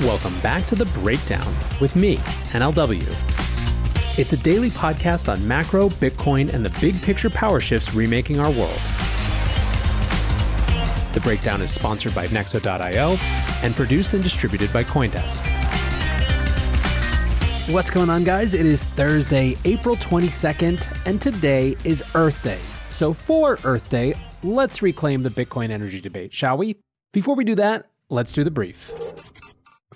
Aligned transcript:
Welcome 0.00 0.36
back 0.40 0.66
to 0.66 0.74
The 0.74 0.86
Breakdown 0.86 1.54
with 1.80 1.94
me, 1.94 2.16
NLW. 2.50 3.06
It's 4.18 4.32
a 4.32 4.36
daily 4.36 4.70
podcast 4.70 5.30
on 5.30 5.46
macro, 5.46 5.90
Bitcoin, 5.90 6.52
and 6.52 6.66
the 6.66 6.76
big 6.80 7.00
picture 7.02 7.30
power 7.30 7.60
shifts 7.60 7.94
remaking 7.94 8.40
our 8.40 8.50
world. 8.50 8.80
The 11.12 11.20
Breakdown 11.22 11.62
is 11.62 11.70
sponsored 11.70 12.16
by 12.16 12.26
Nexo.io 12.28 13.16
and 13.64 13.76
produced 13.76 14.14
and 14.14 14.24
distributed 14.24 14.72
by 14.72 14.82
Coindesk. 14.82 15.46
What's 17.72 17.90
going 17.90 18.10
on, 18.10 18.24
guys? 18.24 18.54
It 18.54 18.66
is 18.66 18.82
Thursday, 18.82 19.56
April 19.64 19.94
22nd, 19.96 21.06
and 21.06 21.20
today 21.20 21.76
is 21.84 22.02
Earth 22.16 22.42
Day. 22.42 22.60
So, 22.90 23.12
for 23.12 23.58
Earth 23.62 23.88
Day, 23.88 24.14
let's 24.42 24.82
reclaim 24.82 25.22
the 25.22 25.30
Bitcoin 25.30 25.70
energy 25.70 26.00
debate, 26.00 26.34
shall 26.34 26.56
we? 26.56 26.78
Before 27.12 27.36
we 27.36 27.44
do 27.44 27.54
that, 27.54 27.88
let's 28.08 28.32
do 28.32 28.42
the 28.42 28.50
brief. 28.50 28.90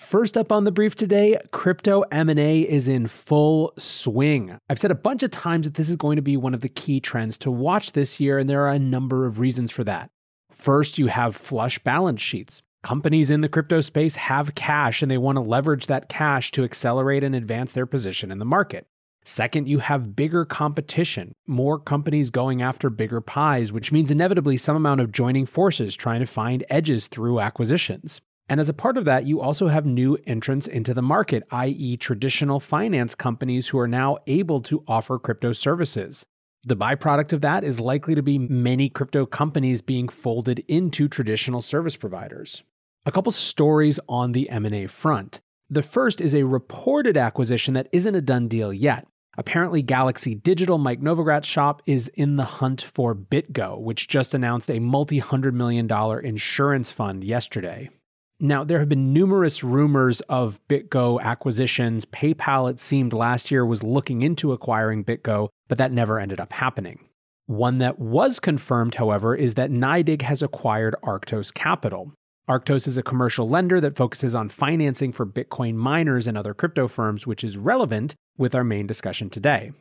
First 0.07 0.37
up 0.37 0.53
on 0.53 0.63
the 0.63 0.71
brief 0.71 0.95
today, 0.95 1.37
crypto 1.51 2.03
M&A 2.13 2.61
is 2.61 2.87
in 2.87 3.09
full 3.09 3.73
swing. 3.77 4.57
I've 4.71 4.79
said 4.79 4.93
a 4.93 4.95
bunch 4.95 5.25
of 5.25 5.33
times 5.33 5.67
that 5.67 5.75
this 5.75 5.91
is 5.91 5.97
going 5.97 6.15
to 6.15 6.23
be 6.23 6.37
one 6.37 6.55
of 6.55 6.61
the 6.61 6.69
key 6.69 7.01
trends 7.01 7.37
to 7.39 7.51
watch 7.51 7.91
this 7.91 8.21
year 8.21 8.39
and 8.39 8.49
there 8.49 8.63
are 8.67 8.71
a 8.71 8.79
number 8.79 9.27
of 9.27 9.41
reasons 9.41 9.73
for 9.73 9.83
that. 9.83 10.09
First, 10.49 10.97
you 10.97 11.09
have 11.09 11.35
flush 11.35 11.81
balance 11.81 12.23
sheets. 12.23 12.63
Companies 12.85 13.33
in 13.33 13.41
the 13.41 13.49
crypto 13.49 13.81
space 13.81 14.15
have 14.15 14.55
cash 14.55 15.03
and 15.03 15.11
they 15.11 15.19
want 15.19 15.39
to 15.39 15.43
leverage 15.43 15.87
that 15.87 16.09
cash 16.09 16.53
to 16.53 16.63
accelerate 16.63 17.25
and 17.25 17.35
advance 17.35 17.73
their 17.73 17.85
position 17.85 18.31
in 18.31 18.39
the 18.39 18.45
market. 18.45 18.87
Second, 19.25 19.67
you 19.67 19.81
have 19.81 20.15
bigger 20.15 20.45
competition, 20.45 21.33
more 21.49 21.81
companies 21.81 22.31
going 22.31 22.63
after 22.63 22.91
bigger 22.91 23.21
pies, 23.21 23.73
which 23.73 23.91
means 23.91 24.13
inevitably 24.13 24.57
some 24.57 24.77
amount 24.77 25.01
of 25.01 25.11
joining 25.11 25.47
forces 25.47 25.97
trying 25.97 26.21
to 26.21 26.27
find 26.27 26.65
edges 26.71 27.09
through 27.09 27.41
acquisitions. 27.41 28.21
And 28.49 28.61
as 28.61 28.69
a 28.69 28.75
part 28.75 28.97
of 28.97 29.05
that, 29.07 29.27
you 29.27 29.41
also 29.41 29.69
have 29.69 29.87
new 29.87 30.17
entrants 30.27 30.67
into 30.67 30.95
the 30.95 31.03
market, 31.03 31.43
i.e., 31.51 31.97
traditional 31.97 32.61
finance 32.61 33.15
companies 33.15 33.69
who 33.69 33.79
are 33.79 33.89
now 33.89 34.19
able 34.27 34.61
to 34.63 34.85
offer 34.87 35.19
crypto 35.19 35.53
services. 35.53 36.27
The 36.63 36.77
byproduct 36.77 37.33
of 37.33 37.41
that 37.41 37.65
is 37.65 37.81
likely 37.81 38.15
to 38.15 38.23
be 38.23 38.39
many 38.39 38.89
crypto 38.89 39.27
companies 39.27 39.83
being 39.83 40.09
folded 40.09 40.61
into 40.69 41.09
traditional 41.09 41.63
service 41.63 41.97
providers. 41.97 42.63
A 43.05 43.13
couple 43.13 43.33
stories 43.33 44.01
on 44.09 44.33
the 44.33 44.49
M&A 44.51 44.87
front. 44.87 45.41
The 45.69 45.83
first 45.83 46.21
is 46.21 46.35
a 46.35 46.45
reported 46.45 47.17
acquisition 47.17 47.75
that 47.75 47.89
isn't 47.93 48.15
a 48.15 48.21
done 48.21 48.47
deal 48.47 48.73
yet. 48.73 49.07
Apparently, 49.39 49.83
Galaxy 49.83 50.35
Digital, 50.35 50.79
Mike 50.79 51.01
Novogratz 51.01 51.45
shop, 51.45 51.83
is 51.87 52.09
in 52.09 52.37
the 52.37 52.45
hunt 52.45 52.81
for 52.81 53.15
BitGo, 53.15 53.81
which 53.81 54.09
just 54.09 54.35
announced 54.35 54.71
a 54.71 54.81
multi 54.81 55.19
hundred 55.19 55.55
million 55.55 55.87
dollar 55.87 56.19
insurance 56.19 56.91
fund 56.91 57.23
yesterday. 57.23 57.91
Now, 58.39 58.65
there 58.65 58.81
have 58.81 58.89
been 58.89 59.15
numerous 59.15 59.65
rumors 59.65 60.21
of 60.23 60.61
BitGo 60.69 61.23
acquisitions. 61.23 62.05
PayPal, 62.05 62.71
it 62.71 62.79
seemed 62.79 63.15
last 63.15 63.51
year, 63.51 63.65
was 63.65 63.83
looking 63.83 64.21
into 64.21 64.53
acquiring 64.53 65.05
BitGo, 65.05 65.49
but 65.69 65.79
that 65.79 65.91
never 65.91 66.21
ended 66.21 66.39
up 66.39 66.53
happening. 66.53 66.99
One 67.47 67.79
that 67.79 67.99
was 67.99 68.39
confirmed, 68.39 68.97
however, 68.97 69.35
is 69.35 69.55
that 69.55 69.71
NYDIG 69.71 70.21
has 70.23 70.43
acquired 70.43 70.97
Arctos 71.03 71.55
Capital. 71.55 72.13
Arctos 72.47 72.87
is 72.87 72.99
a 72.99 73.03
commercial 73.03 73.49
lender 73.49 73.81
that 73.81 73.97
focuses 73.97 74.35
on 74.35 74.51
financing 74.51 75.13
for 75.13 75.25
Bitcoin 75.25 75.75
miners 75.75 76.27
and 76.27 76.37
other 76.37 76.53
crypto 76.53 76.89
firms, 76.89 77.27
which 77.27 77.43
is 77.43 77.57
relevant 77.57 78.15
with 78.37 78.55
our 78.55 78.65
main 78.65 78.87
discussion 78.87 79.31
today. 79.31 79.73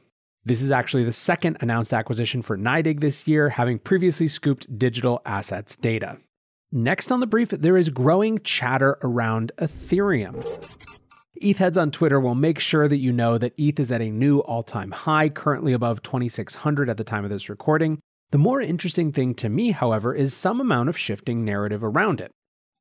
This 0.45 0.61
is 0.61 0.71
actually 0.71 1.03
the 1.03 1.11
second 1.11 1.57
announced 1.59 1.93
acquisition 1.93 2.41
for 2.41 2.57
NYDIG 2.57 3.01
this 3.01 3.27
year, 3.27 3.49
having 3.49 3.79
previously 3.79 4.29
scooped 4.29 4.79
digital 4.79 5.21
assets 5.25 5.75
data. 5.75 6.19
Next 6.75 7.09
on 7.09 7.21
the 7.21 7.25
brief, 7.25 7.51
there 7.51 7.77
is 7.77 7.87
growing 7.87 8.39
chatter 8.39 8.97
around 9.01 9.53
Ethereum. 9.59 10.43
ETH 11.35 11.57
heads 11.57 11.77
on 11.77 11.89
Twitter 11.89 12.19
will 12.19 12.35
make 12.35 12.59
sure 12.59 12.89
that 12.89 12.97
you 12.97 13.13
know 13.13 13.37
that 13.37 13.53
ETH 13.57 13.79
is 13.79 13.93
at 13.93 14.01
a 14.01 14.09
new 14.09 14.39
all 14.39 14.61
time 14.61 14.91
high, 14.91 15.29
currently 15.29 15.71
above 15.71 16.03
2,600 16.03 16.89
at 16.89 16.97
the 16.97 17.05
time 17.05 17.23
of 17.23 17.29
this 17.29 17.47
recording. 17.47 17.99
The 18.31 18.37
more 18.37 18.59
interesting 18.59 19.13
thing 19.13 19.35
to 19.35 19.47
me, 19.47 19.71
however, 19.71 20.13
is 20.13 20.33
some 20.33 20.59
amount 20.59 20.89
of 20.89 20.97
shifting 20.97 21.45
narrative 21.45 21.81
around 21.81 22.19
it. 22.19 22.31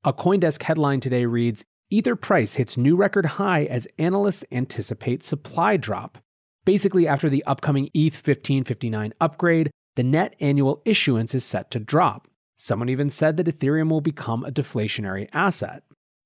A 0.03 0.13
Coindesk 0.13 0.65
headline 0.65 0.99
today 0.99 1.25
reads 1.25 1.65
Ether 1.89 2.17
price 2.17 2.55
hits 2.55 2.77
new 2.77 2.97
record 2.97 3.27
high 3.27 3.63
as 3.67 3.87
analysts 3.97 4.43
anticipate 4.51 5.23
supply 5.23 5.77
drop. 5.77 6.19
Basically, 6.65 7.07
after 7.07 7.29
the 7.29 7.45
upcoming 7.45 7.91
ETH 7.95 8.15
1559 8.15 9.13
upgrade, 9.21 9.71
the 9.95 10.03
net 10.03 10.35
annual 10.41 10.83
issuance 10.85 11.33
is 11.33 11.45
set 11.45 11.71
to 11.71 11.79
drop. 11.79 12.27
Someone 12.57 12.89
even 12.89 13.11
said 13.11 13.37
that 13.37 13.47
Ethereum 13.47 13.91
will 13.91 14.01
become 14.01 14.45
a 14.45 14.53
deflationary 14.53 15.29
asset. 15.33 15.83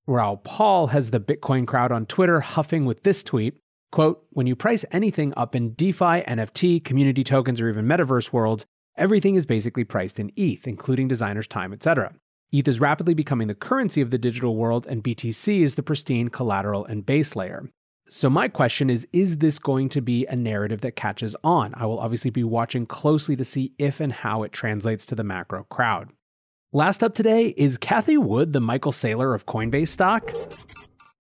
Raoul 0.06 0.38
Paul 0.38 0.88
has 0.88 1.10
the 1.10 1.20
Bitcoin 1.20 1.66
crowd 1.66 1.92
on 1.92 2.06
Twitter 2.06 2.40
huffing 2.40 2.84
with 2.84 3.02
this 3.02 3.22
tweet 3.22 3.58
quote, 3.90 4.24
When 4.30 4.46
you 4.46 4.56
price 4.56 4.84
anything 4.92 5.32
up 5.36 5.54
in 5.54 5.74
DeFi, 5.74 6.22
NFT, 6.22 6.82
community 6.84 7.24
tokens, 7.24 7.60
or 7.60 7.68
even 7.68 7.86
metaverse 7.86 8.32
worlds, 8.32 8.66
everything 8.96 9.34
is 9.34 9.46
basically 9.46 9.84
priced 9.84 10.18
in 10.18 10.32
ETH, 10.36 10.66
including 10.66 11.08
designers' 11.08 11.46
time, 11.46 11.72
etc. 11.72 12.14
ETH 12.52 12.68
is 12.68 12.80
rapidly 12.80 13.14
becoming 13.14 13.48
the 13.48 13.54
currency 13.54 14.00
of 14.00 14.10
the 14.10 14.18
digital 14.18 14.56
world, 14.56 14.86
and 14.86 15.04
BTC 15.04 15.60
is 15.60 15.74
the 15.74 15.82
pristine 15.82 16.28
collateral 16.28 16.84
and 16.84 17.06
base 17.06 17.36
layer. 17.36 17.70
So, 18.08 18.30
my 18.30 18.48
question 18.48 18.88
is 18.88 19.06
Is 19.12 19.38
this 19.38 19.58
going 19.58 19.90
to 19.90 20.00
be 20.00 20.24
a 20.26 20.36
narrative 20.36 20.80
that 20.80 20.96
catches 20.96 21.36
on? 21.44 21.74
I 21.76 21.84
will 21.84 22.00
obviously 22.00 22.30
be 22.30 22.44
watching 22.44 22.86
closely 22.86 23.36
to 23.36 23.44
see 23.44 23.72
if 23.78 24.00
and 24.00 24.12
how 24.12 24.42
it 24.42 24.52
translates 24.52 25.04
to 25.06 25.14
the 25.14 25.24
macro 25.24 25.64
crowd. 25.64 26.10
Last 26.74 27.02
up 27.02 27.14
today 27.14 27.54
is 27.56 27.78
Cathie 27.78 28.18
Wood, 28.18 28.52
the 28.52 28.60
Michael 28.60 28.92
Saylor 28.92 29.34
of 29.34 29.46
Coinbase 29.46 29.88
stock. 29.88 30.30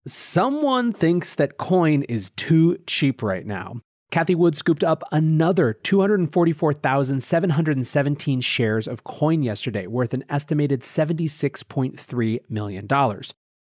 Someone 0.04 0.92
thinks 0.92 1.36
that 1.36 1.56
coin 1.56 2.02
is 2.08 2.30
too 2.30 2.78
cheap 2.88 3.22
right 3.22 3.46
now. 3.46 3.76
Cathie 4.10 4.34
Wood 4.34 4.56
scooped 4.56 4.82
up 4.82 5.04
another 5.12 5.72
244,717 5.72 8.40
shares 8.40 8.88
of 8.88 9.04
coin 9.04 9.44
yesterday, 9.44 9.86
worth 9.86 10.12
an 10.14 10.24
estimated 10.28 10.80
$76.3 10.80 12.38
million. 12.48 12.88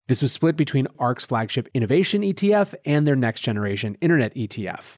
This 0.08 0.22
was 0.22 0.32
split 0.32 0.56
between 0.56 0.88
ARK's 0.98 1.24
flagship 1.24 1.68
Innovation 1.72 2.22
ETF 2.22 2.74
and 2.84 3.06
their 3.06 3.14
next 3.14 3.42
generation 3.42 3.96
Internet 4.00 4.34
ETF. 4.34 4.94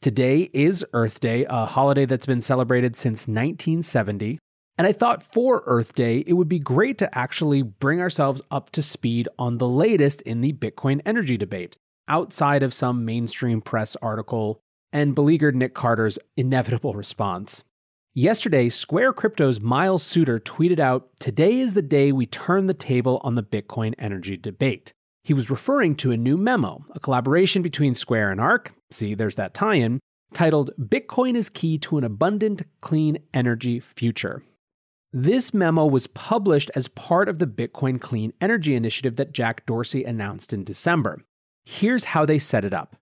Today 0.00 0.48
is 0.54 0.82
Earth 0.94 1.20
Day, 1.20 1.44
a 1.50 1.66
holiday 1.66 2.06
that's 2.06 2.24
been 2.24 2.40
celebrated 2.40 2.96
since 2.96 3.28
1970. 3.28 4.38
And 4.78 4.86
I 4.86 4.92
thought 4.92 5.22
for 5.22 5.62
Earth 5.64 5.94
Day, 5.94 6.22
it 6.26 6.34
would 6.34 6.48
be 6.48 6.58
great 6.58 6.98
to 6.98 7.18
actually 7.18 7.62
bring 7.62 8.00
ourselves 8.00 8.42
up 8.50 8.70
to 8.70 8.82
speed 8.82 9.26
on 9.38 9.56
the 9.56 9.68
latest 9.68 10.20
in 10.22 10.42
the 10.42 10.52
Bitcoin 10.52 11.00
energy 11.06 11.38
debate, 11.38 11.76
outside 12.08 12.62
of 12.62 12.74
some 12.74 13.04
mainstream 13.04 13.62
press 13.62 13.96
article 14.02 14.60
and 14.92 15.14
beleaguered 15.14 15.56
Nick 15.56 15.74
Carter's 15.74 16.18
inevitable 16.36 16.94
response. 16.94 17.64
Yesterday, 18.12 18.68
Square 18.68 19.14
Crypto's 19.14 19.60
Miles 19.60 20.02
Suter 20.02 20.38
tweeted 20.38 20.78
out 20.78 21.08
Today 21.20 21.58
is 21.58 21.74
the 21.74 21.82
day 21.82 22.12
we 22.12 22.26
turn 22.26 22.66
the 22.66 22.74
table 22.74 23.20
on 23.24 23.34
the 23.34 23.42
Bitcoin 23.42 23.94
energy 23.98 24.36
debate. 24.36 24.92
He 25.22 25.34
was 25.34 25.50
referring 25.50 25.96
to 25.96 26.12
a 26.12 26.16
new 26.16 26.36
memo, 26.36 26.84
a 26.94 27.00
collaboration 27.00 27.62
between 27.62 27.94
Square 27.94 28.30
and 28.30 28.40
ARK, 28.40 28.72
see, 28.90 29.14
there's 29.14 29.34
that 29.36 29.54
tie 29.54 29.74
in, 29.74 30.00
titled 30.32 30.70
Bitcoin 30.78 31.34
is 31.34 31.48
Key 31.48 31.78
to 31.78 31.98
an 31.98 32.04
Abundant, 32.04 32.62
Clean 32.80 33.18
Energy 33.34 33.80
Future. 33.80 34.42
This 35.12 35.54
memo 35.54 35.86
was 35.86 36.08
published 36.08 36.70
as 36.74 36.88
part 36.88 37.28
of 37.28 37.38
the 37.38 37.46
Bitcoin 37.46 38.00
Clean 38.00 38.32
Energy 38.40 38.74
Initiative 38.74 39.14
that 39.16 39.32
Jack 39.32 39.64
Dorsey 39.64 40.02
announced 40.02 40.52
in 40.52 40.64
December. 40.64 41.22
Here's 41.64 42.04
how 42.04 42.26
they 42.26 42.40
set 42.40 42.64
it 42.64 42.74
up. 42.74 42.96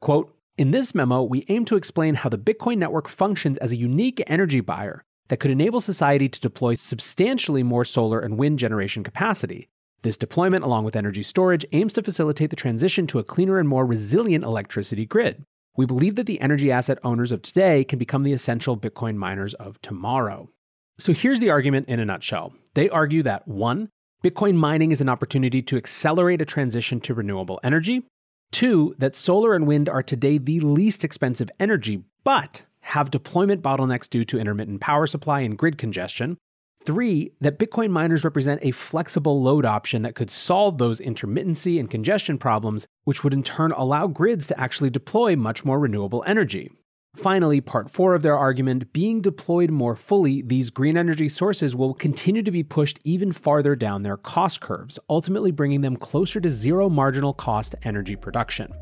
Quote, 0.00 0.34
in 0.56 0.70
this 0.70 0.94
memo, 0.94 1.22
we 1.22 1.44
aim 1.48 1.66
to 1.66 1.76
explain 1.76 2.14
how 2.14 2.30
the 2.30 2.38
Bitcoin 2.38 2.78
network 2.78 3.08
functions 3.08 3.58
as 3.58 3.72
a 3.72 3.76
unique 3.76 4.22
energy 4.26 4.60
buyer 4.60 5.04
that 5.28 5.36
could 5.36 5.50
enable 5.50 5.80
society 5.80 6.28
to 6.30 6.40
deploy 6.40 6.74
substantially 6.74 7.62
more 7.62 7.84
solar 7.84 8.20
and 8.20 8.38
wind 8.38 8.58
generation 8.58 9.04
capacity. 9.04 9.68
This 10.02 10.16
deployment, 10.16 10.64
along 10.64 10.84
with 10.84 10.96
energy 10.96 11.22
storage, 11.22 11.66
aims 11.72 11.92
to 11.92 12.02
facilitate 12.02 12.48
the 12.48 12.56
transition 12.56 13.06
to 13.08 13.18
a 13.18 13.24
cleaner 13.24 13.58
and 13.58 13.68
more 13.68 13.84
resilient 13.84 14.44
electricity 14.44 15.04
grid. 15.04 15.44
We 15.76 15.84
believe 15.86 16.16
that 16.16 16.26
the 16.26 16.40
energy 16.40 16.72
asset 16.72 16.98
owners 17.04 17.32
of 17.32 17.42
today 17.42 17.84
can 17.84 17.98
become 17.98 18.22
the 18.22 18.32
essential 18.32 18.78
Bitcoin 18.78 19.16
miners 19.16 19.54
of 19.54 19.80
tomorrow. 19.82 20.48
So 21.00 21.14
here's 21.14 21.40
the 21.40 21.48
argument 21.48 21.88
in 21.88 21.98
a 21.98 22.04
nutshell. 22.04 22.52
They 22.74 22.90
argue 22.90 23.22
that 23.22 23.48
one, 23.48 23.88
Bitcoin 24.22 24.56
mining 24.56 24.92
is 24.92 25.00
an 25.00 25.08
opportunity 25.08 25.62
to 25.62 25.78
accelerate 25.78 26.42
a 26.42 26.44
transition 26.44 27.00
to 27.00 27.14
renewable 27.14 27.58
energy. 27.64 28.02
Two, 28.52 28.94
that 28.98 29.16
solar 29.16 29.54
and 29.54 29.66
wind 29.66 29.88
are 29.88 30.02
today 30.02 30.36
the 30.36 30.60
least 30.60 31.02
expensive 31.02 31.50
energy, 31.58 32.04
but 32.22 32.64
have 32.80 33.10
deployment 33.10 33.62
bottlenecks 33.62 34.10
due 34.10 34.26
to 34.26 34.38
intermittent 34.38 34.82
power 34.82 35.06
supply 35.06 35.40
and 35.40 35.56
grid 35.56 35.78
congestion. 35.78 36.36
Three, 36.84 37.32
that 37.40 37.58
Bitcoin 37.58 37.88
miners 37.88 38.22
represent 38.22 38.60
a 38.62 38.72
flexible 38.72 39.42
load 39.42 39.64
option 39.64 40.02
that 40.02 40.14
could 40.14 40.30
solve 40.30 40.76
those 40.76 41.00
intermittency 41.00 41.80
and 41.80 41.90
congestion 41.90 42.36
problems, 42.36 42.86
which 43.04 43.24
would 43.24 43.32
in 43.32 43.42
turn 43.42 43.72
allow 43.72 44.06
grids 44.06 44.46
to 44.48 44.60
actually 44.60 44.90
deploy 44.90 45.34
much 45.34 45.64
more 45.64 45.78
renewable 45.78 46.22
energy. 46.26 46.70
Finally, 47.16 47.60
part 47.60 47.90
four 47.90 48.14
of 48.14 48.22
their 48.22 48.38
argument 48.38 48.92
being 48.92 49.20
deployed 49.20 49.70
more 49.70 49.96
fully, 49.96 50.42
these 50.42 50.70
green 50.70 50.96
energy 50.96 51.28
sources 51.28 51.74
will 51.74 51.92
continue 51.92 52.42
to 52.42 52.52
be 52.52 52.62
pushed 52.62 53.00
even 53.04 53.32
farther 53.32 53.74
down 53.74 54.04
their 54.04 54.16
cost 54.16 54.60
curves, 54.60 54.96
ultimately 55.08 55.50
bringing 55.50 55.80
them 55.80 55.96
closer 55.96 56.40
to 56.40 56.48
zero 56.48 56.88
marginal 56.88 57.34
cost 57.34 57.74
energy 57.82 58.14
production. 58.14 58.72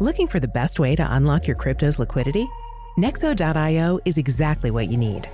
Looking 0.00 0.28
for 0.28 0.38
the 0.38 0.48
best 0.48 0.78
way 0.78 0.94
to 0.94 1.14
unlock 1.14 1.46
your 1.46 1.56
crypto's 1.56 1.98
liquidity? 1.98 2.48
Nexo.io 2.96 3.98
is 4.04 4.18
exactly 4.18 4.70
what 4.70 4.88
you 4.88 4.96
need. 4.96 5.28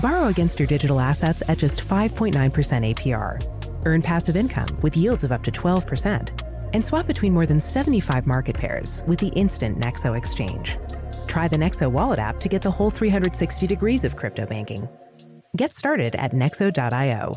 Borrow 0.00 0.28
against 0.28 0.60
your 0.60 0.68
digital 0.68 1.00
assets 1.00 1.42
at 1.48 1.58
just 1.58 1.86
5.9% 1.86 2.32
APR. 2.94 3.84
Earn 3.84 4.02
passive 4.02 4.36
income 4.36 4.68
with 4.82 4.96
yields 4.96 5.24
of 5.24 5.32
up 5.32 5.42
to 5.44 5.50
12%. 5.50 6.45
And 6.76 6.84
swap 6.84 7.06
between 7.06 7.32
more 7.32 7.46
than 7.46 7.58
75 7.58 8.26
market 8.26 8.54
pairs 8.54 9.02
with 9.06 9.18
the 9.18 9.28
instant 9.28 9.80
Nexo 9.80 10.14
exchange. 10.14 10.76
Try 11.26 11.48
the 11.48 11.56
Nexo 11.56 11.90
wallet 11.90 12.18
app 12.18 12.36
to 12.36 12.50
get 12.50 12.60
the 12.60 12.70
whole 12.70 12.90
360 12.90 13.66
degrees 13.66 14.04
of 14.04 14.14
crypto 14.14 14.44
banking. 14.44 14.86
Get 15.56 15.72
started 15.72 16.14
at 16.16 16.32
nexo.io. 16.32 17.32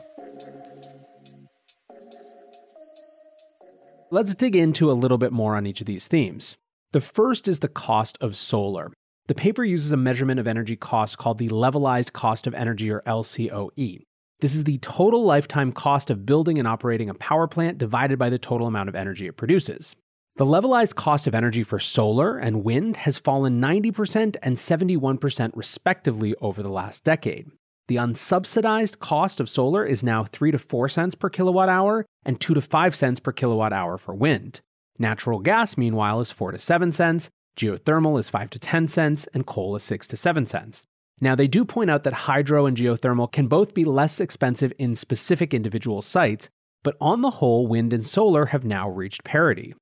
Let's 4.11 4.35
dig 4.35 4.57
into 4.57 4.91
a 4.91 4.99
little 4.99 5.17
bit 5.17 5.31
more 5.31 5.55
on 5.55 5.65
each 5.65 5.79
of 5.79 5.87
these 5.87 6.09
themes. 6.09 6.57
The 6.91 6.99
first 6.99 7.47
is 7.47 7.59
the 7.59 7.69
cost 7.69 8.17
of 8.19 8.35
solar. 8.35 8.91
The 9.27 9.35
paper 9.35 9.63
uses 9.63 9.93
a 9.93 9.97
measurement 9.97 10.41
of 10.41 10.47
energy 10.47 10.75
cost 10.75 11.17
called 11.17 11.37
the 11.37 11.47
levelized 11.47 12.11
cost 12.11 12.45
of 12.45 12.53
energy 12.53 12.91
or 12.91 13.03
LCOE. 13.07 14.03
This 14.41 14.55
is 14.55 14.63
the 14.63 14.77
total 14.77 15.25
lifetime 15.25 15.73
cost 15.73 16.09
of 16.09 16.25
building 16.25 16.57
and 16.57 16.67
operating 16.67 17.09
a 17.09 17.13
power 17.13 17.45
plant 17.45 17.77
divided 17.77 18.17
by 18.17 18.29
the 18.29 18.39
total 18.39 18.67
amount 18.67 18.87
of 18.87 18.95
energy 18.95 19.27
it 19.27 19.35
produces. 19.35 19.95
The 20.37 20.45
levelized 20.45 20.95
cost 20.95 21.27
of 21.27 21.35
energy 21.35 21.63
for 21.63 21.79
solar 21.79 22.37
and 22.37 22.63
wind 22.63 22.97
has 22.97 23.17
fallen 23.17 23.59
90% 23.59 24.37
and 24.41 24.55
71% 24.55 25.51
respectively 25.55 26.35
over 26.39 26.63
the 26.63 26.69
last 26.69 27.03
decade. 27.03 27.51
The 27.89 27.97
unsubsidized 27.97 28.99
cost 28.99 29.41
of 29.41 29.49
solar 29.49 29.85
is 29.85 30.03
now 30.03 30.23
3 30.23 30.51
to 30.51 30.57
4 30.57 30.87
cents 30.87 31.15
per 31.15 31.29
kilowatt 31.29 31.67
hour 31.67 32.05
and 32.23 32.39
2 32.39 32.53
to 32.53 32.61
5 32.61 32.95
cents 32.95 33.19
per 33.19 33.33
kilowatt 33.33 33.73
hour 33.73 33.97
for 33.97 34.15
wind. 34.15 34.61
Natural 34.97 35.39
gas, 35.39 35.75
meanwhile, 35.77 36.21
is 36.21 36.31
4 36.31 36.53
to 36.53 36.59
7 36.59 36.93
cents, 36.93 37.29
Geothermal 37.57 38.17
is 38.17 38.29
5 38.29 38.49
to 38.51 38.59
10 38.59 38.87
cents, 38.87 39.27
and 39.33 39.45
coal 39.45 39.75
is 39.75 39.83
6 39.83 40.07
to 40.07 40.15
7 40.15 40.45
cents. 40.45 40.85
Now, 41.21 41.35
they 41.35 41.47
do 41.47 41.65
point 41.65 41.89
out 41.89 42.03
that 42.03 42.13
hydro 42.13 42.65
and 42.65 42.77
geothermal 42.77 43.31
can 43.31 43.47
both 43.47 43.73
be 43.73 43.83
less 43.83 44.19
expensive 44.19 44.71
in 44.77 44.95
specific 44.95 45.53
individual 45.53 46.01
sites, 46.01 46.49
but 46.83 46.95
on 47.01 47.21
the 47.21 47.31
whole, 47.31 47.67
wind 47.67 47.91
and 47.91 48.05
solar 48.05 48.47
have 48.47 48.63
now 48.63 48.89
reached 48.89 49.23
parity. 49.23 49.73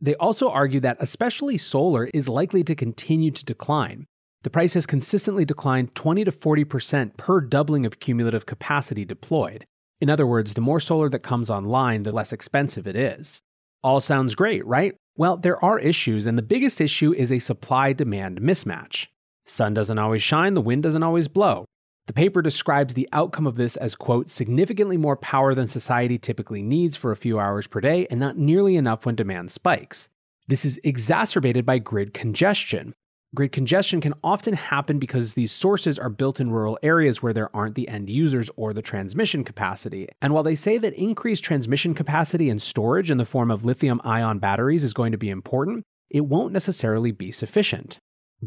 They 0.00 0.14
also 0.16 0.50
argue 0.50 0.80
that 0.80 0.98
especially 1.00 1.58
solar 1.58 2.06
is 2.14 2.28
likely 2.28 2.62
to 2.64 2.74
continue 2.74 3.30
to 3.30 3.44
decline. 3.44 4.06
The 4.42 4.50
price 4.50 4.74
has 4.74 4.86
consistently 4.86 5.44
declined 5.44 5.94
20 5.94 6.24
to 6.24 6.30
40% 6.30 7.16
per 7.16 7.40
doubling 7.40 7.86
of 7.86 7.98
cumulative 7.98 8.44
capacity 8.44 9.04
deployed. 9.04 9.64
In 10.00 10.10
other 10.10 10.26
words, 10.26 10.54
the 10.54 10.60
more 10.60 10.80
solar 10.80 11.08
that 11.08 11.20
comes 11.20 11.48
online, 11.48 12.02
the 12.02 12.12
less 12.12 12.32
expensive 12.32 12.86
it 12.86 12.94
is. 12.94 13.40
All 13.82 14.00
sounds 14.00 14.34
great, 14.34 14.64
right? 14.66 14.94
Well, 15.16 15.38
there 15.38 15.62
are 15.64 15.78
issues, 15.78 16.26
and 16.26 16.36
the 16.36 16.42
biggest 16.42 16.80
issue 16.80 17.14
is 17.14 17.32
a 17.32 17.38
supply 17.38 17.92
demand 17.92 18.40
mismatch. 18.40 19.06
Sun 19.46 19.74
doesn't 19.74 19.98
always 19.98 20.22
shine, 20.22 20.54
the 20.54 20.60
wind 20.60 20.82
doesn't 20.82 21.02
always 21.02 21.28
blow. 21.28 21.64
The 22.06 22.12
paper 22.12 22.42
describes 22.42 22.94
the 22.94 23.08
outcome 23.12 23.46
of 23.46 23.56
this 23.56 23.76
as, 23.76 23.94
quote, 23.94 24.28
significantly 24.28 24.96
more 24.96 25.16
power 25.16 25.54
than 25.54 25.68
society 25.68 26.18
typically 26.18 26.62
needs 26.62 26.96
for 26.96 27.10
a 27.10 27.16
few 27.16 27.38
hours 27.38 27.66
per 27.66 27.80
day 27.80 28.06
and 28.10 28.20
not 28.20 28.36
nearly 28.36 28.76
enough 28.76 29.06
when 29.06 29.14
demand 29.14 29.50
spikes. 29.50 30.08
This 30.46 30.64
is 30.64 30.78
exacerbated 30.84 31.64
by 31.64 31.78
grid 31.78 32.12
congestion, 32.12 32.94
Grid 33.34 33.50
congestion 33.50 34.00
can 34.00 34.14
often 34.22 34.54
happen 34.54 35.00
because 35.00 35.34
these 35.34 35.50
sources 35.50 35.98
are 35.98 36.08
built 36.08 36.38
in 36.38 36.52
rural 36.52 36.78
areas 36.84 37.20
where 37.20 37.32
there 37.32 37.54
aren't 37.54 37.74
the 37.74 37.88
end 37.88 38.08
users 38.08 38.48
or 38.54 38.72
the 38.72 38.82
transmission 38.82 39.42
capacity. 39.42 40.06
And 40.22 40.32
while 40.32 40.44
they 40.44 40.54
say 40.54 40.78
that 40.78 40.94
increased 40.94 41.42
transmission 41.42 41.94
capacity 41.94 42.48
and 42.48 42.62
storage 42.62 43.10
in 43.10 43.18
the 43.18 43.24
form 43.24 43.50
of 43.50 43.64
lithium 43.64 44.00
ion 44.04 44.38
batteries 44.38 44.84
is 44.84 44.94
going 44.94 45.10
to 45.10 45.18
be 45.18 45.30
important, 45.30 45.82
it 46.10 46.26
won't 46.26 46.52
necessarily 46.52 47.10
be 47.10 47.32
sufficient. 47.32 47.98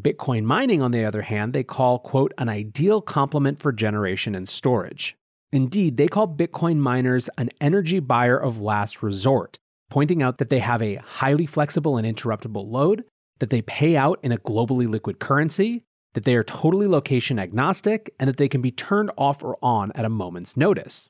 Bitcoin 0.01 0.43
mining, 0.43 0.81
on 0.81 0.91
the 0.91 1.05
other 1.05 1.23
hand, 1.23 1.53
they 1.53 1.63
call, 1.63 1.99
quote, 1.99 2.33
an 2.37 2.49
ideal 2.49 3.01
complement 3.01 3.59
for 3.59 3.71
generation 3.71 4.35
and 4.35 4.47
storage. 4.47 5.15
Indeed, 5.51 5.97
they 5.97 6.07
call 6.07 6.27
Bitcoin 6.27 6.77
miners 6.77 7.29
an 7.37 7.49
energy 7.61 7.99
buyer 7.99 8.37
of 8.37 8.61
last 8.61 9.01
resort, 9.01 9.57
pointing 9.89 10.21
out 10.21 10.37
that 10.37 10.49
they 10.49 10.59
have 10.59 10.81
a 10.81 10.95
highly 10.95 11.45
flexible 11.45 11.97
and 11.97 12.05
interruptible 12.05 12.69
load, 12.69 13.05
that 13.39 13.49
they 13.49 13.61
pay 13.61 13.95
out 13.95 14.19
in 14.23 14.31
a 14.31 14.37
globally 14.37 14.89
liquid 14.89 15.19
currency, 15.19 15.83
that 16.13 16.23
they 16.23 16.35
are 16.35 16.43
totally 16.43 16.87
location 16.87 17.39
agnostic, 17.39 18.13
and 18.19 18.27
that 18.27 18.37
they 18.37 18.49
can 18.49 18.61
be 18.61 18.71
turned 18.71 19.11
off 19.17 19.43
or 19.43 19.57
on 19.61 19.91
at 19.93 20.05
a 20.05 20.09
moment's 20.09 20.57
notice. 20.57 21.09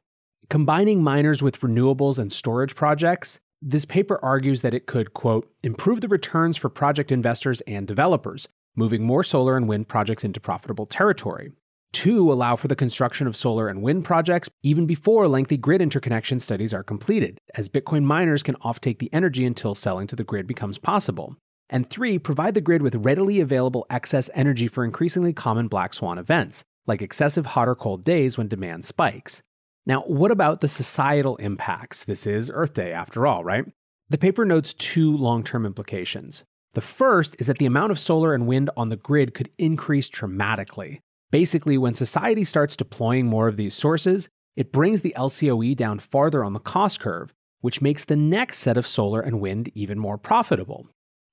Combining 0.50 1.04
miners 1.04 1.42
with 1.42 1.62
renewables 1.62 2.20
and 2.20 2.32
storage 2.32 2.76
projects, 2.76 3.40
this 3.62 3.86
paper 3.86 4.20
argues 4.24 4.62
that 4.62 4.74
it 4.74 4.86
could, 4.86 5.14
quote, 5.14 5.50
improve 5.64 6.02
the 6.02 6.08
returns 6.08 6.58
for 6.58 6.70
project 6.70 7.12
investors 7.12 7.62
and 7.62 7.88
developers, 7.88 8.48
moving 8.78 9.04
more 9.04 9.24
solar 9.24 9.58
and 9.58 9.68
wind 9.68 9.90
projects 9.90 10.24
into 10.24 10.40
profitable 10.40 10.86
territory. 10.86 11.52
Two, 11.92 12.32
allow 12.32 12.56
for 12.56 12.68
the 12.68 12.76
construction 12.76 13.28
of 13.28 13.36
solar 13.36 13.68
and 13.68 13.82
wind 13.82 14.06
projects 14.06 14.50
even 14.62 14.86
before 14.86 15.28
lengthy 15.28 15.58
grid 15.58 15.82
interconnection 15.82 16.40
studies 16.40 16.74
are 16.74 16.84
completed, 16.84 17.40
as 17.56 17.70
Bitcoin 17.70 18.04
miners 18.04 18.44
can 18.44 18.56
offtake 18.56 19.00
the 19.00 19.12
energy 19.14 19.46
until 19.46 19.74
selling 19.74 20.06
to 20.08 20.16
the 20.16 20.24
grid 20.24 20.48
becomes 20.48 20.78
possible. 20.78 21.36
And 21.70 21.90
three, 21.90 22.20
provide 22.20 22.54
the 22.54 22.62
grid 22.62 22.82
with 22.82 22.96
readily 22.96 23.40
available 23.40 23.86
excess 23.90 24.30
energy 24.34 24.68
for 24.68 24.86
increasingly 24.86 25.34
common 25.34 25.68
black 25.68 25.94
swan 25.94 26.18
events, 26.18 26.64
like 26.86 27.02
excessive 27.02 27.48
hot 27.48 27.68
or 27.68 27.76
cold 27.76 28.06
days 28.06 28.38
when 28.38 28.48
demand 28.48 28.86
spikes. 28.86 29.42
Now, 29.86 30.02
what 30.02 30.32
about 30.32 30.60
the 30.60 30.68
societal 30.68 31.38
impacts? 31.38 32.04
This 32.04 32.28
is 32.28 32.52
Earth 32.54 32.74
Day 32.74 32.92
after 32.92 33.26
all, 33.26 33.44
right? 33.44 33.66
The 34.10 34.18
paper 34.18 34.46
notes 34.46 34.74
two 34.74 35.16
long 35.16 35.44
term 35.44 35.66
implications. 35.66 36.44
The 36.78 36.82
first 36.82 37.36
is 37.40 37.48
that 37.48 37.58
the 37.58 37.66
amount 37.66 37.92
of 37.92 37.98
solar 37.98 38.36
and 38.36 38.46
wind 38.46 38.70
on 38.78 38.90
the 38.90 38.98
grid 38.98 39.34
could 39.34 39.50
increase 39.58 40.08
dramatically. 40.10 41.02
Basically, 41.32 41.76
when 41.76 41.96
society 41.96 42.44
starts 42.44 42.76
deploying 42.76 43.26
more 43.26 43.48
of 43.48 43.58
these 43.58 43.74
sources, 43.74 44.30
it 44.56 44.72
brings 44.72 45.02
the 45.02 45.16
LCOE 45.18 45.76
down 45.76 45.98
farther 45.98 46.44
on 46.44 46.54
the 46.54 46.60
cost 46.60 47.00
curve, 47.00 47.34
which 47.62 47.82
makes 47.82 48.06
the 48.06 48.16
next 48.16 48.60
set 48.60 48.78
of 48.78 48.86
solar 48.86 49.22
and 49.22 49.42
wind 49.42 49.72
even 49.74 49.98
more 49.98 50.20
profitable. 50.20 50.88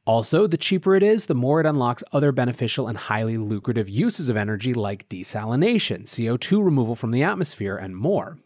Also, 0.06 0.46
the 0.46 0.56
cheaper 0.56 0.94
it 0.94 1.02
is, 1.02 1.26
the 1.26 1.34
more 1.34 1.60
it 1.60 1.66
unlocks 1.66 2.02
other 2.10 2.32
beneficial 2.32 2.88
and 2.88 2.96
highly 2.96 3.36
lucrative 3.36 3.90
uses 3.90 4.30
of 4.30 4.38
energy 4.38 4.72
like 4.72 5.10
desalination, 5.10 6.04
CO2 6.04 6.64
removal 6.64 6.94
from 6.94 7.10
the 7.10 7.22
atmosphere, 7.22 7.76
and 7.76 7.98
more. 7.98 8.38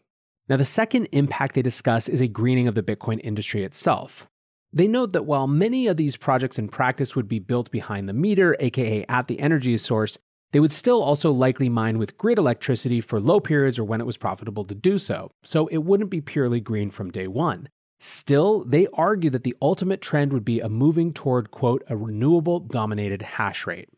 Now, 0.49 0.57
the 0.57 0.65
second 0.65 1.07
impact 1.13 1.55
they 1.55 1.63
discuss 1.63 2.09
is 2.09 2.21
a 2.21 2.27
greening 2.27 2.67
of 2.67 2.75
the 2.75 2.83
Bitcoin 2.83 3.21
industry 3.23 3.63
itself. 3.63 4.29
They 4.73 4.87
note 4.87 5.13
that 5.15 5.25
while 5.25 5.47
many 5.47 5.87
of 5.87 5.97
these 5.97 6.17
projects 6.17 6.59
in 6.59 6.69
practice 6.69 7.17
would 7.17 7.29
be 7.29 7.39
built 7.39 7.71
behind 7.71 8.09
the 8.09 8.13
meter, 8.13 8.57
aka 8.61 9.05
at 9.09 9.27
the 9.27 9.41
energy 9.41 9.79
source, 9.79 10.19
they 10.53 10.61
would 10.61 10.73
still 10.73 11.03
also 11.03 11.31
likely 11.31 11.69
mine 11.69 11.99
with 11.99 12.19
grid 12.19 12.39
electricity 12.39 13.01
for 13.01 13.21
low 13.21 13.41
periods 13.41 13.79
or 13.79 13.85
when 13.85 14.01
it 14.01 14.07
was 14.07 14.17
profitable 14.17 14.65
to 14.65 14.75
do 14.75 14.99
so, 14.99 15.31
so 15.43 15.67
it 15.69 15.79
wouldn't 15.79 16.11
be 16.11 16.21
purely 16.21 16.61
green 16.61 16.91
from 16.91 17.11
day 17.11 17.27
one. 17.27 17.69
Still, 18.01 18.65
they 18.65 18.87
argue 18.93 19.31
that 19.31 19.43
the 19.43 19.57
ultimate 19.61 20.01
trend 20.01 20.33
would 20.33 20.45
be 20.45 20.61
a 20.61 20.69
moving 20.69 21.13
toward, 21.13 21.51
quote, 21.51 21.83
a 21.89 21.97
renewable 21.97 22.61
dominated 22.61 23.23
hash 23.23 23.67
rate. 23.67 23.89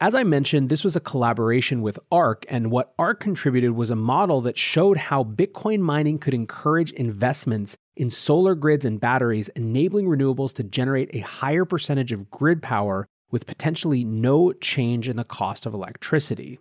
As 0.00 0.14
I 0.14 0.22
mentioned, 0.22 0.68
this 0.68 0.84
was 0.84 0.94
a 0.94 1.00
collaboration 1.00 1.82
with 1.82 1.98
ARK, 2.12 2.46
and 2.48 2.70
what 2.70 2.94
ARK 3.00 3.18
contributed 3.18 3.72
was 3.72 3.90
a 3.90 3.96
model 3.96 4.40
that 4.42 4.56
showed 4.56 4.96
how 4.96 5.24
Bitcoin 5.24 5.80
mining 5.80 6.18
could 6.18 6.34
encourage 6.34 6.92
investments 6.92 7.76
in 7.98 8.10
solar 8.10 8.54
grids 8.54 8.84
and 8.84 9.00
batteries, 9.00 9.48
enabling 9.50 10.06
renewables 10.06 10.54
to 10.54 10.62
generate 10.62 11.14
a 11.14 11.20
higher 11.20 11.64
percentage 11.64 12.12
of 12.12 12.30
grid 12.30 12.62
power 12.62 13.06
with 13.30 13.46
potentially 13.46 14.04
no 14.04 14.52
change 14.54 15.08
in 15.08 15.16
the 15.16 15.24
cost 15.24 15.66
of 15.66 15.74
electricity. 15.74 16.58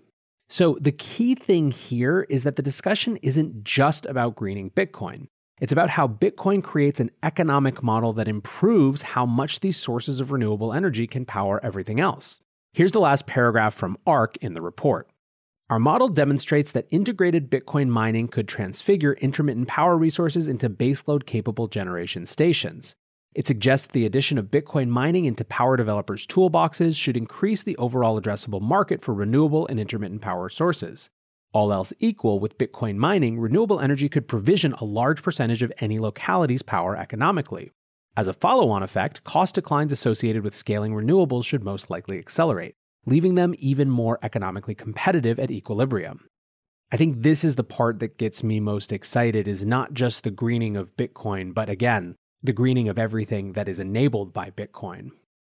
So, 0.50 0.77
the 0.82 0.91
key 0.91 1.36
thing 1.36 1.72
here 1.72 2.25
is 2.29 2.44
that 2.44 2.56
the 2.56 2.62
discussion 2.62 3.17
isn't 3.17 3.63
just 3.63 4.06
about 4.06 4.36
greening 4.36 4.72
Bitcoin. 4.72 5.27
It's 5.60 5.74
about 5.74 5.89
how 5.89 6.08
Bitcoin 6.08 6.63
creates 6.63 7.00
an 7.00 7.12
economic 7.24 7.82
model 7.84 8.13
that 8.13 8.27
improves 8.27 9.01
how 9.01 9.25
much 9.25 9.60
these 9.60 9.77
sources 9.77 10.20
of 10.20 10.32
renewable 10.32 10.74
energy 10.74 11.08
can 11.08 11.25
power 11.25 11.60
everything 11.63 12.00
else. 12.00 12.39
Here's 12.74 12.91
the 12.91 13.00
last 13.00 13.25
paragraph 13.25 13.74
from 13.74 13.98
ARK 14.06 14.38
in 14.38 14.53
the 14.53 14.62
report. 14.62 15.10
Our 15.70 15.80
model 15.80 16.08
demonstrates 16.08 16.72
that 16.72 16.88
integrated 16.92 17.52
Bitcoin 17.52 17.90
mining 17.90 18.30
could 18.30 18.48
transfigure 18.48 19.16
intermittent 19.16 19.68
power 19.68 19.98
resources 19.98 20.48
into 20.48 20.70
baseload 20.70 21.26
capable 21.26 21.68
generation 21.68 22.26
stations. 22.26 22.96
It 23.36 23.48
suggests 23.48 23.88
the 23.88 24.06
addition 24.06 24.38
of 24.38 24.46
Bitcoin 24.46 24.88
mining 24.88 25.26
into 25.26 25.44
power 25.44 25.76
developers' 25.76 26.26
toolboxes 26.26 26.96
should 26.96 27.18
increase 27.18 27.64
the 27.64 27.76
overall 27.76 28.20
addressable 28.20 28.62
market 28.62 29.04
for 29.04 29.14
renewable 29.14 29.68
and 29.68 29.78
intermittent 29.78 30.22
power 30.22 30.48
sources. 30.48 31.10
All 31.52 31.74
else 31.74 31.92
equal, 32.00 32.40
with 32.40 32.58
Bitcoin 32.58 32.96
mining, 32.96 33.38
renewable 33.38 33.82
energy 33.82 34.08
could 34.08 34.30
provision 34.30 34.72
a 34.72 34.86
large 34.86 35.22
percentage 35.22 35.64
of 35.64 35.74
any 35.80 36.00
locality's 36.00 36.62
power 36.62 36.96
economically. 36.96 37.72
As 38.16 38.30
a 38.30 38.34
follow 38.34 38.70
on 38.70 38.84
effect, 38.84 39.26
cost 39.26 39.56
declines 39.56 39.92
associated 39.92 40.46
with 40.46 40.56
scaling 40.56 40.94
renewables 40.94 41.44
should 41.44 41.66
most 41.66 41.90
likely 41.90 42.18
accelerate, 42.20 42.76
leaving 43.08 43.36
them 43.36 43.56
even 43.58 43.90
more 43.90 44.20
economically 44.22 44.76
competitive 44.76 45.40
at 45.40 45.50
equilibrium. 45.50 46.28
I 46.92 46.98
think 46.98 47.24
this 47.24 47.44
is 47.44 47.56
the 47.56 47.64
part 47.64 48.00
that 48.00 48.18
gets 48.18 48.44
me 48.44 48.60
most 48.60 48.92
excited 48.92 49.48
is 49.48 49.66
not 49.66 49.94
just 49.94 50.24
the 50.24 50.32
greening 50.32 50.78
of 50.78 50.96
Bitcoin, 50.96 51.54
but 51.54 51.70
again, 51.70 52.16
the 52.44 52.54
greening 52.54 52.88
of 52.88 53.00
everything 53.00 53.54
that 53.54 53.68
is 53.68 53.80
enabled 53.80 54.34
by 54.34 54.52
Bitcoin. 54.52 55.10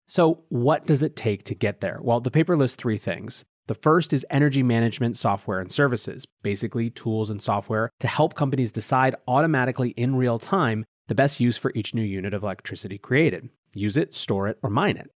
So, 0.06 0.44
what 0.48 0.86
does 0.86 1.02
it 1.02 1.16
take 1.16 1.42
to 1.44 1.54
get 1.54 1.80
there? 1.80 1.98
Well, 2.00 2.20
the 2.20 2.30
paper 2.30 2.56
lists 2.56 2.76
three 2.76 2.96
things. 2.96 3.44
The 3.66 3.74
first 3.74 4.14
is 4.14 4.24
energy 4.30 4.62
management 4.62 5.18
software 5.18 5.60
and 5.60 5.70
services, 5.70 6.24
basically 6.42 6.88
tools 6.88 7.28
and 7.28 7.42
software 7.42 7.90
to 8.00 8.08
help 8.08 8.34
companies 8.34 8.72
decide 8.72 9.14
automatically 9.26 9.90
in 9.90 10.16
real 10.16 10.38
time 10.38 10.86
the 11.08 11.14
best 11.14 11.40
use 11.40 11.58
for 11.58 11.72
each 11.74 11.94
new 11.94 12.02
unit 12.02 12.32
of 12.32 12.42
electricity 12.42 12.96
created. 12.96 13.50
Use 13.74 13.98
it, 13.98 14.14
store 14.14 14.48
it, 14.48 14.58
or 14.62 14.70
mine 14.70 14.96
it. 14.96 15.10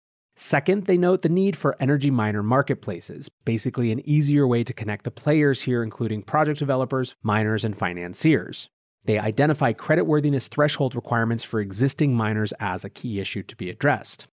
Second, 0.43 0.87
they 0.87 0.97
note 0.97 1.21
the 1.21 1.29
need 1.29 1.55
for 1.55 1.77
energy 1.79 2.11
miner 2.11 2.43
marketplaces, 2.43 3.29
basically 3.45 3.93
an 3.93 4.01
easier 4.09 4.47
way 4.47 4.65
to 4.65 4.73
connect 4.73 5.05
the 5.05 5.11
players 5.11 5.63
here, 5.63 5.83
including 5.83 6.23
project 6.23 6.59
developers, 6.59 7.15
miners, 7.23 7.63
and 7.63 7.77
financiers. 7.77 8.71
They 9.05 9.19
identify 9.19 9.75
creditworthiness 9.75 10.49
threshold 10.49 10.95
requirements 10.95 11.45
for 11.45 11.61
existing 11.61 12.15
miners 12.15 12.55
as 12.59 12.87
a 12.87 12.91
key 12.91 13.21
issue 13.21 13.43
to 13.43 13.55
be 13.55 13.69
addressed. 13.69 14.29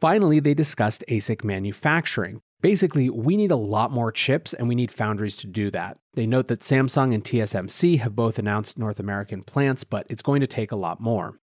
Finally, 0.00 0.40
they 0.40 0.54
discussed 0.54 1.04
ASIC 1.08 1.44
manufacturing. 1.44 2.40
Basically, 2.62 3.10
we 3.10 3.36
need 3.36 3.50
a 3.50 3.56
lot 3.56 3.90
more 3.92 4.10
chips 4.10 4.54
and 4.54 4.66
we 4.66 4.74
need 4.74 4.90
foundries 4.90 5.36
to 5.36 5.46
do 5.46 5.70
that. 5.72 5.98
They 6.14 6.26
note 6.26 6.48
that 6.48 6.60
Samsung 6.60 7.12
and 7.12 7.22
TSMC 7.22 7.98
have 8.00 8.16
both 8.16 8.38
announced 8.38 8.78
North 8.78 8.98
American 8.98 9.42
plants, 9.42 9.84
but 9.84 10.06
it's 10.08 10.22
going 10.22 10.40
to 10.40 10.46
take 10.46 10.72
a 10.72 10.76
lot 10.76 11.00
more. 11.00 11.38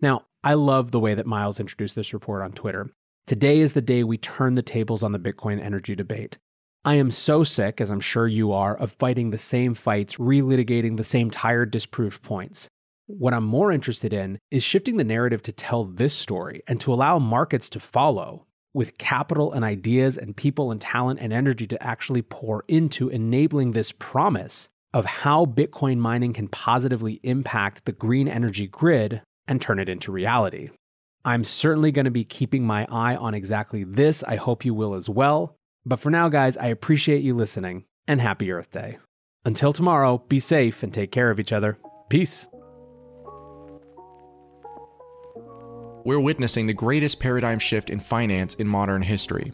Now, 0.00 0.26
I 0.42 0.54
love 0.54 0.90
the 0.90 0.98
way 0.98 1.14
that 1.14 1.26
Miles 1.26 1.60
introduced 1.60 1.94
this 1.94 2.12
report 2.12 2.42
on 2.42 2.50
Twitter. 2.50 2.90
Today 3.30 3.60
is 3.60 3.74
the 3.74 3.80
day 3.80 4.02
we 4.02 4.18
turn 4.18 4.54
the 4.54 4.60
tables 4.60 5.04
on 5.04 5.12
the 5.12 5.18
Bitcoin 5.20 5.62
energy 5.62 5.94
debate. 5.94 6.36
I 6.84 6.96
am 6.96 7.12
so 7.12 7.44
sick, 7.44 7.80
as 7.80 7.88
I'm 7.88 8.00
sure 8.00 8.26
you 8.26 8.50
are, 8.50 8.76
of 8.76 8.90
fighting 8.90 9.30
the 9.30 9.38
same 9.38 9.72
fights, 9.72 10.16
relitigating 10.16 10.96
the 10.96 11.04
same 11.04 11.30
tired, 11.30 11.70
disproved 11.70 12.22
points. 12.22 12.66
What 13.06 13.32
I'm 13.32 13.44
more 13.44 13.70
interested 13.70 14.12
in 14.12 14.40
is 14.50 14.64
shifting 14.64 14.96
the 14.96 15.04
narrative 15.04 15.44
to 15.44 15.52
tell 15.52 15.84
this 15.84 16.12
story 16.12 16.64
and 16.66 16.80
to 16.80 16.92
allow 16.92 17.20
markets 17.20 17.70
to 17.70 17.78
follow 17.78 18.46
with 18.74 18.98
capital 18.98 19.52
and 19.52 19.64
ideas 19.64 20.18
and 20.18 20.36
people 20.36 20.72
and 20.72 20.80
talent 20.80 21.20
and 21.20 21.32
energy 21.32 21.68
to 21.68 21.80
actually 21.80 22.22
pour 22.22 22.64
into 22.66 23.10
enabling 23.10 23.70
this 23.70 23.92
promise 23.92 24.68
of 24.92 25.04
how 25.04 25.44
Bitcoin 25.44 25.98
mining 25.98 26.32
can 26.32 26.48
positively 26.48 27.20
impact 27.22 27.84
the 27.84 27.92
green 27.92 28.26
energy 28.26 28.66
grid 28.66 29.22
and 29.46 29.62
turn 29.62 29.78
it 29.78 29.88
into 29.88 30.10
reality. 30.10 30.70
I'm 31.24 31.44
certainly 31.44 31.92
going 31.92 32.06
to 32.06 32.10
be 32.10 32.24
keeping 32.24 32.64
my 32.64 32.86
eye 32.90 33.14
on 33.14 33.34
exactly 33.34 33.84
this. 33.84 34.22
I 34.24 34.36
hope 34.36 34.64
you 34.64 34.72
will 34.72 34.94
as 34.94 35.08
well. 35.08 35.56
But 35.84 36.00
for 36.00 36.10
now, 36.10 36.28
guys, 36.28 36.56
I 36.56 36.66
appreciate 36.68 37.22
you 37.22 37.34
listening 37.34 37.84
and 38.08 38.20
happy 38.20 38.50
Earth 38.50 38.70
Day. 38.70 38.98
Until 39.44 39.72
tomorrow, 39.72 40.18
be 40.28 40.40
safe 40.40 40.82
and 40.82 40.92
take 40.92 41.12
care 41.12 41.30
of 41.30 41.38
each 41.38 41.52
other. 41.52 41.78
Peace. 42.08 42.46
We're 46.04 46.20
witnessing 46.20 46.66
the 46.66 46.72
greatest 46.72 47.20
paradigm 47.20 47.58
shift 47.58 47.90
in 47.90 48.00
finance 48.00 48.54
in 48.54 48.66
modern 48.66 49.02
history. 49.02 49.52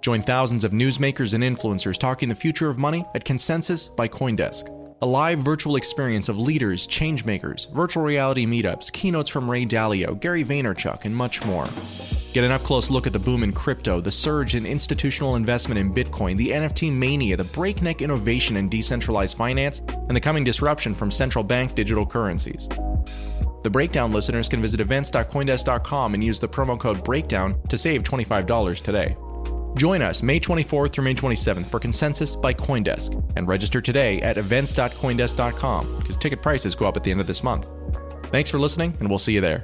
Join 0.00 0.22
thousands 0.22 0.64
of 0.64 0.72
newsmakers 0.72 1.34
and 1.34 1.44
influencers 1.44 1.98
talking 1.98 2.28
the 2.28 2.34
future 2.34 2.68
of 2.68 2.78
money 2.78 3.04
at 3.14 3.24
Consensus 3.24 3.88
by 3.88 4.08
Coindesk 4.08 4.75
a 5.02 5.06
live 5.06 5.40
virtual 5.40 5.76
experience 5.76 6.28
of 6.28 6.38
leaders, 6.38 6.86
changemakers, 6.86 7.70
virtual 7.72 8.02
reality 8.02 8.46
meetups, 8.46 8.90
keynotes 8.90 9.28
from 9.28 9.50
Ray 9.50 9.66
Dalio, 9.66 10.18
Gary 10.18 10.42
Vaynerchuk, 10.42 11.04
and 11.04 11.14
much 11.14 11.44
more. 11.44 11.66
Get 12.32 12.44
an 12.44 12.50
up 12.50 12.62
close 12.62 12.90
look 12.90 13.06
at 13.06 13.12
the 13.12 13.18
boom 13.18 13.42
in 13.42 13.52
crypto, 13.52 14.00
the 14.00 14.10
surge 14.10 14.54
in 14.54 14.64
institutional 14.64 15.36
investment 15.36 15.78
in 15.78 15.92
Bitcoin, 15.92 16.36
the 16.36 16.48
NFT 16.48 16.92
mania, 16.92 17.36
the 17.36 17.44
breakneck 17.44 18.00
innovation 18.00 18.56
in 18.56 18.68
decentralized 18.68 19.36
finance, 19.36 19.80
and 19.88 20.16
the 20.16 20.20
coming 20.20 20.44
disruption 20.44 20.94
from 20.94 21.10
central 21.10 21.44
bank 21.44 21.74
digital 21.74 22.06
currencies. 22.06 22.68
The 23.62 23.70
Breakdown 23.70 24.12
listeners 24.12 24.48
can 24.48 24.62
visit 24.62 24.80
events.coindesk.com 24.80 26.14
and 26.14 26.22
use 26.22 26.38
the 26.38 26.48
promo 26.48 26.78
code 26.78 27.04
BREAKDOWN 27.04 27.68
to 27.68 27.76
save 27.76 28.02
$25 28.02 28.80
today. 28.80 29.16
Join 29.76 30.00
us 30.00 30.22
May 30.22 30.40
24th 30.40 30.92
through 30.94 31.04
May 31.04 31.14
27th 31.14 31.66
for 31.66 31.78
Consensus 31.78 32.34
by 32.34 32.54
Coindesk 32.54 33.22
and 33.36 33.46
register 33.46 33.82
today 33.82 34.20
at 34.22 34.38
events.coindesk.com 34.38 35.98
because 35.98 36.16
ticket 36.16 36.40
prices 36.40 36.74
go 36.74 36.86
up 36.86 36.96
at 36.96 37.04
the 37.04 37.10
end 37.10 37.20
of 37.20 37.26
this 37.26 37.42
month. 37.42 37.74
Thanks 38.30 38.50
for 38.50 38.58
listening, 38.58 38.96
and 39.00 39.08
we'll 39.10 39.18
see 39.18 39.34
you 39.34 39.42
there. 39.42 39.62